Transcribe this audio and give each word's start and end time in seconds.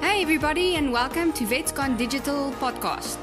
Hey, 0.00 0.22
everybody, 0.22 0.76
and 0.76 0.94
welcome 0.94 1.30
to 1.34 1.44
Vets 1.44 1.72
Gone 1.72 1.94
Digital 1.94 2.52
podcast. 2.52 3.18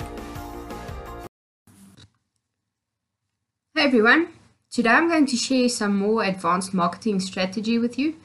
Hey 3.74 3.86
everyone, 3.86 4.28
today 4.70 4.92
I'm 4.92 5.08
going 5.10 5.26
to 5.26 5.36
share 5.36 5.70
some 5.70 5.98
more 5.98 6.24
advanced 6.24 6.76
marketing 6.76 7.20
strategy 7.20 7.80
with 7.80 7.98
you. 7.98 8.18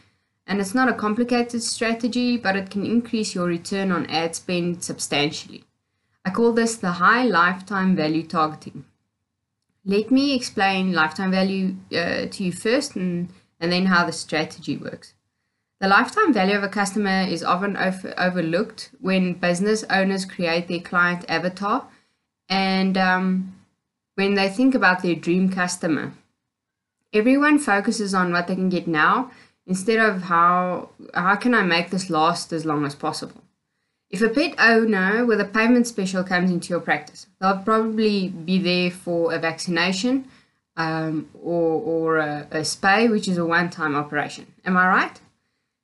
And 0.47 0.61
it's 0.61 0.75
not 0.75 0.91
a 0.91 0.93
complicated 0.93 1.63
strategy, 1.63 2.37
but 2.37 2.55
it 2.55 2.69
can 2.69 2.85
increase 2.85 3.35
your 3.35 3.47
return 3.47 3.91
on 3.91 4.05
ad 4.11 4.37
spend 4.37 4.85
substantially. 4.85 5.65
I 6.23 6.31
call 6.31 6.53
this 6.53 6.77
the 6.77 6.93
high 6.93 7.25
lifetime 7.25 7.97
value 7.97 8.27
targeting. 8.27 8.85
Let 9.87 10.11
me 10.11 10.35
explain 10.35 10.93
lifetime 10.93 11.31
value 11.31 11.77
uh, 11.91 12.27
to 12.27 12.45
you 12.45 12.53
first 12.53 12.97
and, 12.97 13.31
and 13.59 13.73
then 13.73 13.87
how 13.87 14.05
the 14.05 14.13
strategy 14.13 14.77
works. 14.77 15.15
The 15.83 15.89
lifetime 15.89 16.33
value 16.33 16.57
of 16.57 16.63
a 16.63 16.69
customer 16.69 17.23
is 17.23 17.43
often 17.43 17.77
over- 17.77 18.15
overlooked 18.17 18.91
when 19.01 19.33
business 19.33 19.83
owners 19.91 20.25
create 20.25 20.69
their 20.69 20.79
client 20.79 21.25
avatar 21.29 21.89
and 22.49 22.97
um, 22.97 23.57
when 24.15 24.35
they 24.35 24.49
think 24.49 24.77
about 24.77 25.03
their 25.03 25.17
dream 25.17 25.49
customer. 25.49 26.13
Everyone 27.13 27.59
focuses 27.59 28.15
on 28.15 28.31
what 28.31 28.47
they 28.47 28.55
can 28.55 28.69
get 28.69 28.87
now 28.87 29.33
instead 29.67 29.99
of 29.99 30.23
how 30.23 30.91
how 31.15 31.35
can 31.35 31.53
I 31.53 31.63
make 31.63 31.91
this 31.91 32.09
last 32.09 32.53
as 32.53 32.65
long 32.65 32.87
as 32.87 32.95
possible. 32.95 33.43
If 34.09 34.23
a 34.23 34.29
pet 34.29 34.55
owner 34.61 35.27
with 35.27 35.41
a 35.41 35.45
payment 35.45 35.89
special 35.89 36.23
comes 36.23 36.53
into 36.53 36.69
your 36.69 36.81
practice, 36.81 37.27
they'll 37.41 37.59
probably 37.59 38.29
be 38.29 38.59
there 38.59 38.93
for 38.93 39.35
a 39.35 39.39
vaccination 39.41 40.29
um, 40.77 41.29
or, 41.35 41.83
or 41.83 42.19
a, 42.19 42.47
a 42.53 42.61
spay, 42.61 43.11
which 43.11 43.27
is 43.27 43.37
a 43.37 43.45
one 43.45 43.69
time 43.69 43.97
operation. 43.97 44.47
Am 44.65 44.77
I 44.77 44.87
right? 44.87 45.21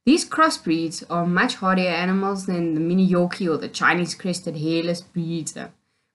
These 0.09 0.27
crossbreeds 0.27 1.05
are 1.11 1.27
much 1.27 1.57
hardier 1.57 1.91
animals 1.91 2.47
than 2.47 2.73
the 2.73 2.81
mini 2.81 3.07
Yorkie 3.07 3.47
or 3.47 3.59
the 3.59 3.69
Chinese 3.69 4.15
crested 4.15 4.57
hairless 4.57 5.03
breeds, 5.03 5.55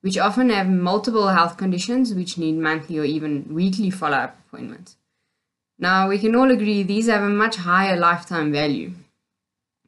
which 0.01 0.17
often 0.17 0.49
have 0.49 0.67
multiple 0.67 1.27
health 1.27 1.57
conditions 1.57 2.11
which 2.11 2.35
need 2.35 2.53
monthly 2.57 2.97
or 2.97 3.03
even 3.03 3.53
weekly 3.53 3.91
follow 3.91 4.17
up 4.17 4.39
appointments. 4.47 4.97
Now, 5.77 6.09
we 6.09 6.17
can 6.17 6.33
all 6.33 6.49
agree 6.49 6.81
these 6.81 7.07
have 7.07 7.21
a 7.21 7.29
much 7.29 7.57
higher 7.57 7.95
lifetime 7.95 8.51
value. 8.51 8.93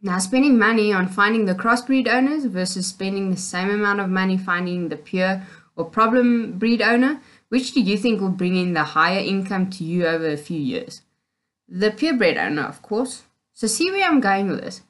Now, 0.04 0.20
spending 0.20 0.60
money 0.60 0.94
on 0.94 1.08
finding 1.08 1.46
the 1.46 1.56
crossbreed 1.56 2.08
owners 2.08 2.46
versus 2.46 2.86
spending 2.86 3.32
the 3.32 3.38
same 3.38 3.72
amount 3.72 4.02
of 4.02 4.10
money 4.12 4.38
finding 4.38 4.90
the 4.90 4.98
pure 4.98 5.42
or 5.76 5.86
problem 5.86 6.60
breed 6.60 6.84
owner, 6.84 7.22
which 7.50 7.74
do 7.74 7.82
you 7.82 7.98
think 7.98 8.22
will 8.22 8.30
bring 8.30 8.56
in 8.56 8.74
the 8.74 8.84
higher 8.84 9.18
income 9.22 9.72
to 9.72 9.84
you 9.84 10.06
over 10.06 10.30
a 10.30 10.38
few 10.38 10.60
years? 10.60 11.02
The 11.68 11.90
purebred 11.90 12.38
owner, 12.38 12.66
of 12.66 12.84
course. 12.84 13.24
So, 13.56 13.68
see 13.68 13.90
where 13.90 14.06
I'm 14.06 14.20
going 14.20 14.50
with 14.50 14.62
this. 14.62 14.82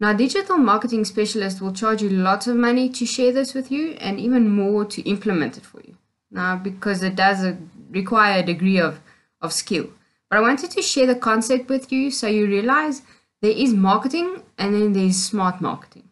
Now, 0.00 0.12
digital 0.12 0.58
marketing 0.58 1.04
specialist 1.04 1.60
will 1.60 1.72
charge 1.72 2.02
you 2.02 2.10
lots 2.10 2.46
of 2.46 2.56
money 2.56 2.88
to 2.90 3.06
share 3.06 3.32
this 3.32 3.54
with 3.54 3.70
you 3.70 3.92
and 4.00 4.18
even 4.20 4.50
more 4.50 4.84
to 4.84 5.02
implement 5.08 5.56
it 5.56 5.64
for 5.64 5.80
you. 5.80 5.96
Now, 6.30 6.56
because 6.56 7.02
it 7.02 7.14
does 7.14 7.44
uh, 7.44 7.56
require 7.90 8.40
a 8.40 8.46
degree 8.46 8.78
of, 8.78 9.00
of 9.40 9.52
skill. 9.52 9.88
But 10.28 10.38
I 10.38 10.42
wanted 10.42 10.72
to 10.72 10.82
share 10.82 11.06
the 11.06 11.14
concept 11.14 11.68
with 11.68 11.90
you 11.90 12.10
so 12.10 12.26
you 12.26 12.46
realize 12.46 13.02
there 13.40 13.52
is 13.52 13.72
marketing 13.72 14.42
and 14.58 14.74
then 14.74 14.92
there's 14.92 15.22
smart 15.22 15.60
marketing. 15.60 16.08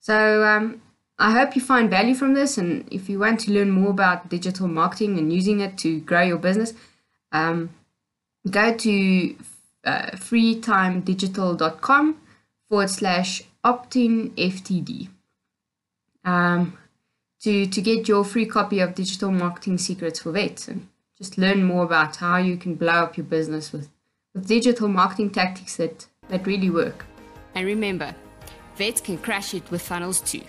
So, 0.00 0.44
um, 0.44 0.82
I 1.18 1.30
hope 1.30 1.54
you 1.54 1.62
find 1.62 1.88
value 1.88 2.14
from 2.14 2.34
this. 2.34 2.58
And 2.58 2.88
if 2.92 3.08
you 3.08 3.20
want 3.20 3.38
to 3.40 3.52
learn 3.52 3.70
more 3.70 3.90
about 3.90 4.28
digital 4.28 4.66
marketing 4.66 5.16
and 5.16 5.32
using 5.32 5.60
it 5.60 5.78
to 5.78 6.00
grow 6.00 6.22
your 6.22 6.38
business, 6.38 6.74
um, 7.30 7.70
go 8.50 8.74
to 8.74 9.36
uh, 9.84 10.10
freetimedigital.com 10.12 12.20
forward 12.68 12.90
slash 12.90 13.42
opt-in 13.64 14.30
FTD 14.30 15.08
um, 16.24 16.78
to, 17.40 17.66
to 17.66 17.80
get 17.80 18.08
your 18.08 18.24
free 18.24 18.46
copy 18.46 18.80
of 18.80 18.94
Digital 18.94 19.30
Marketing 19.30 19.78
Secrets 19.78 20.20
for 20.20 20.32
Vets 20.32 20.68
and 20.68 20.88
just 21.18 21.38
learn 21.38 21.64
more 21.64 21.84
about 21.84 22.16
how 22.16 22.38
you 22.38 22.56
can 22.56 22.74
blow 22.74 23.04
up 23.04 23.16
your 23.16 23.26
business 23.26 23.72
with, 23.72 23.88
with 24.34 24.46
digital 24.46 24.88
marketing 24.88 25.30
tactics 25.30 25.76
that, 25.76 26.06
that 26.28 26.46
really 26.46 26.70
work. 26.70 27.04
And 27.54 27.66
remember, 27.66 28.14
vets 28.76 29.00
can 29.00 29.18
crash 29.18 29.54
it 29.54 29.70
with 29.70 29.82
funnels 29.82 30.20
too. 30.20 30.42